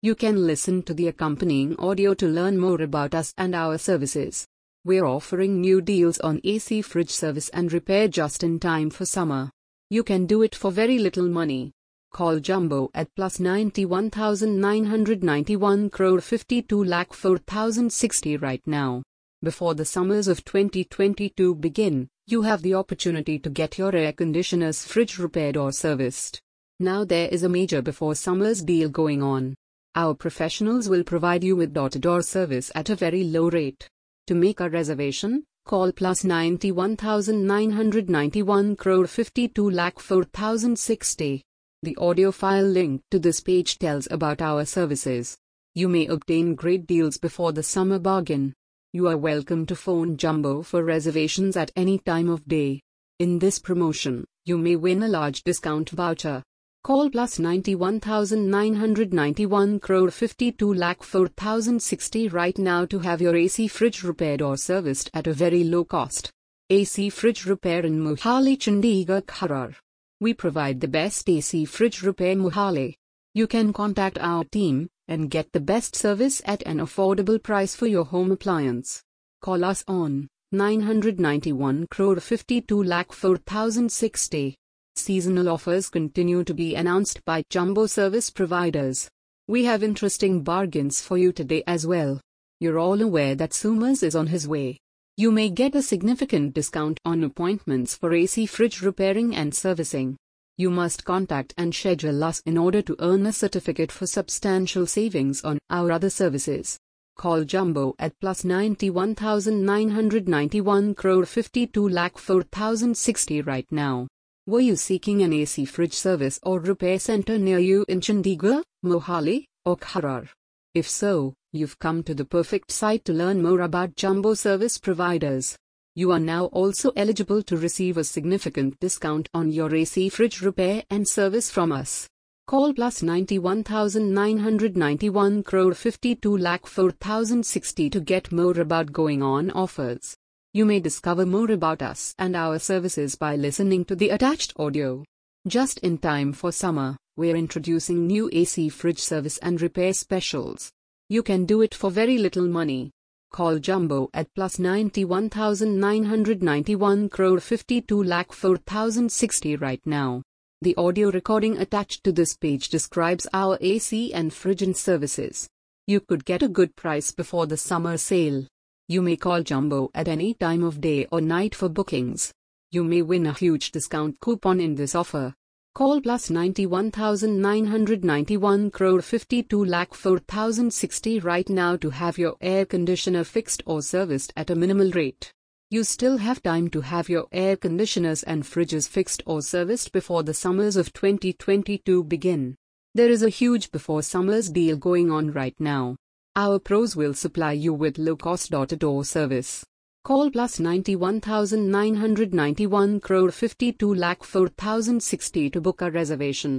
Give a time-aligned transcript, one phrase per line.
[0.00, 4.46] You can listen to the accompanying audio to learn more about us and our services.
[4.84, 9.50] We're offering new deals on AC fridge service and repair just in time for summer.
[9.90, 11.72] You can do it for very little money.
[12.12, 19.02] Call Jumbo at plus 91,991 crore 52 lakh 4060 right now.
[19.42, 24.84] Before the summers of 2022 begin, you have the opportunity to get your air conditioner's
[24.84, 26.40] fridge repaired or serviced.
[26.78, 29.56] Now there is a major before summers deal going on.
[29.98, 33.90] Our professionals will provide you with door-to-door service at a very low rate.
[34.28, 41.42] To make a reservation, call plus 91,991 crore 52 lakh 4060.
[41.82, 45.36] The audio file link to this page tells about our services.
[45.74, 48.54] You may obtain great deals before the summer bargain.
[48.92, 52.82] You are welcome to phone Jumbo for reservations at any time of day.
[53.18, 56.44] In this promotion, you may win a large discount voucher.
[56.84, 64.40] Call plus 91,991 crore 52 lakh 4060 right now to have your AC fridge repaired
[64.40, 66.30] or serviced at a very low cost.
[66.70, 69.74] AC fridge repair in Mohali Chandigarh Kharar.
[70.20, 72.94] We provide the best AC fridge repair Mohali.
[73.34, 77.86] You can contact our team and get the best service at an affordable price for
[77.86, 79.02] your home appliance.
[79.42, 84.56] Call us on 991 crore 52 lakh 4060.
[84.98, 89.08] Seasonal offers continue to be announced by jumbo service providers.
[89.46, 92.20] We have interesting bargains for you today as well.
[92.60, 94.78] You're all aware that Summers is on his way.
[95.16, 100.16] You may get a significant discount on appointments for AC fridge repairing and servicing.
[100.56, 105.44] You must contact and schedule us in order to earn a certificate for substantial savings
[105.44, 106.76] on our other services.
[107.16, 114.08] Call Jumbo at plus 91,991 crore 52 lakh 4060 right now.
[114.48, 119.44] Were you seeking an AC fridge service or repair center near you in Chandigarh, Mohali,
[119.66, 120.26] or Kharar?
[120.72, 125.58] If so, you've come to the perfect site to learn more about Jumbo service providers.
[125.94, 130.82] You are now also eligible to receive a significant discount on your AC fridge repair
[130.88, 132.08] and service from us.
[132.46, 140.16] Call plus 91,991 crore 52 lakh 4060 to get more about going on offers.
[140.54, 145.04] You may discover more about us and our services by listening to the attached audio.
[145.46, 150.72] Just in time for summer, we're introducing new AC fridge service and repair specials.
[151.10, 152.92] You can do it for very little money.
[153.30, 160.22] Call Jumbo at plus 91,991 crore 52 lakh 4060 right now.
[160.62, 165.46] The audio recording attached to this page describes our AC and fridge and services.
[165.86, 168.46] You could get a good price before the summer sale.
[168.90, 172.32] You may call Jumbo at any time of day or night for bookings.
[172.70, 175.34] You may win a huge discount coupon in this offer.
[175.74, 183.62] Call plus 91,991 crore 52 lakh 4060 right now to have your air conditioner fixed
[183.66, 185.34] or serviced at a minimal rate.
[185.68, 190.22] You still have time to have your air conditioners and fridges fixed or serviced before
[190.22, 192.56] the summers of 2022 begin.
[192.94, 195.98] There is a huge before summers deal going on right now.
[196.38, 199.66] Our pros will supply you with low-cost door-to-door service.
[200.04, 206.56] Call plus 91,991 crore 52 lakh 4060 to book a reservation.